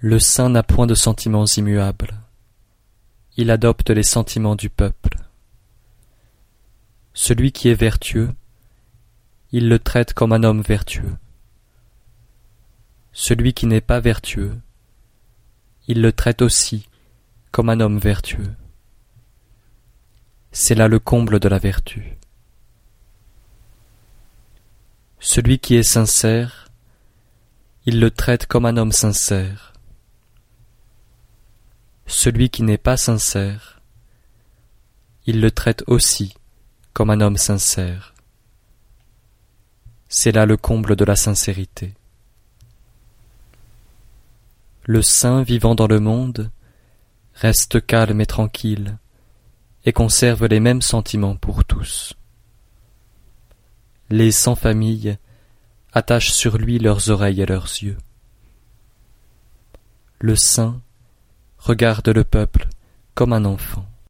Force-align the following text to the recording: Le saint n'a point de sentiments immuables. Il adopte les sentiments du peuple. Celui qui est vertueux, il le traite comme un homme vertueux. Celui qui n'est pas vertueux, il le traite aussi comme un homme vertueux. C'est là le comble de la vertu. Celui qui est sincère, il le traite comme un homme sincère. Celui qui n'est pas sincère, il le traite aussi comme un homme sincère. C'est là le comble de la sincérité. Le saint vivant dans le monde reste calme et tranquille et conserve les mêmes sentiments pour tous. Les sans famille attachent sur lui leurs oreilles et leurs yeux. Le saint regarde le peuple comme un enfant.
Le 0.00 0.20
saint 0.20 0.48
n'a 0.48 0.62
point 0.62 0.86
de 0.86 0.94
sentiments 0.94 1.44
immuables. 1.44 2.20
Il 3.36 3.50
adopte 3.50 3.90
les 3.90 4.04
sentiments 4.04 4.54
du 4.54 4.70
peuple. 4.70 5.16
Celui 7.14 7.50
qui 7.50 7.68
est 7.68 7.74
vertueux, 7.74 8.32
il 9.50 9.68
le 9.68 9.80
traite 9.80 10.14
comme 10.14 10.32
un 10.32 10.44
homme 10.44 10.62
vertueux. 10.62 11.16
Celui 13.10 13.54
qui 13.54 13.66
n'est 13.66 13.80
pas 13.80 13.98
vertueux, 13.98 14.56
il 15.88 16.00
le 16.00 16.12
traite 16.12 16.42
aussi 16.42 16.88
comme 17.50 17.68
un 17.68 17.80
homme 17.80 17.98
vertueux. 17.98 18.54
C'est 20.52 20.76
là 20.76 20.86
le 20.86 21.00
comble 21.00 21.40
de 21.40 21.48
la 21.48 21.58
vertu. 21.58 22.16
Celui 25.18 25.58
qui 25.58 25.74
est 25.74 25.82
sincère, 25.82 26.68
il 27.84 27.98
le 27.98 28.12
traite 28.12 28.46
comme 28.46 28.64
un 28.64 28.76
homme 28.76 28.92
sincère. 28.92 29.72
Celui 32.10 32.48
qui 32.48 32.62
n'est 32.62 32.78
pas 32.78 32.96
sincère, 32.96 33.82
il 35.26 35.42
le 35.42 35.50
traite 35.50 35.84
aussi 35.86 36.34
comme 36.94 37.10
un 37.10 37.20
homme 37.20 37.36
sincère. 37.36 38.14
C'est 40.08 40.32
là 40.32 40.46
le 40.46 40.56
comble 40.56 40.96
de 40.96 41.04
la 41.04 41.16
sincérité. 41.16 41.94
Le 44.84 45.02
saint 45.02 45.42
vivant 45.42 45.74
dans 45.74 45.86
le 45.86 46.00
monde 46.00 46.50
reste 47.34 47.84
calme 47.84 48.22
et 48.22 48.26
tranquille 48.26 48.96
et 49.84 49.92
conserve 49.92 50.46
les 50.46 50.60
mêmes 50.60 50.82
sentiments 50.82 51.36
pour 51.36 51.66
tous. 51.66 52.14
Les 54.08 54.32
sans 54.32 54.54
famille 54.54 55.18
attachent 55.92 56.32
sur 56.32 56.56
lui 56.56 56.78
leurs 56.78 57.10
oreilles 57.10 57.42
et 57.42 57.46
leurs 57.46 57.66
yeux. 57.66 57.98
Le 60.20 60.36
saint 60.36 60.80
regarde 61.58 62.08
le 62.08 62.24
peuple 62.24 62.68
comme 63.14 63.32
un 63.32 63.44
enfant. 63.44 63.87